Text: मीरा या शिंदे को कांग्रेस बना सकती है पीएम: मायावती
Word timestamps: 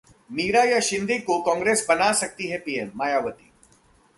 मीरा 0.29 0.63
या 0.63 0.79
शिंदे 0.81 1.17
को 1.19 1.39
कांग्रेस 1.41 1.85
बना 1.89 2.11
सकती 2.13 2.47
है 2.47 2.57
पीएम: 2.57 2.89
मायावती 2.95 3.51